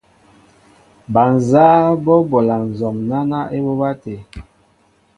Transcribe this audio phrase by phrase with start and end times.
[1.13, 4.15] Bal nzáá bɔ́ bola nzɔm náná ébobá tê.